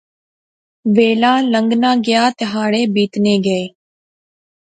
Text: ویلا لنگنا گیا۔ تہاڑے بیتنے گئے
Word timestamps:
ویلا 0.95 1.33
لنگنا 1.53 1.91
گیا۔ 2.05 2.23
تہاڑے 2.39 2.81
بیتنے 2.93 3.35
گئے 3.45 3.65